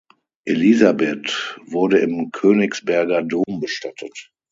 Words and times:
Elisabeth 0.47 1.59
wurde 1.63 1.99
im 1.99 2.31
Königsberger 2.31 3.21
Dom 3.21 3.59
bestattet. 3.59 4.31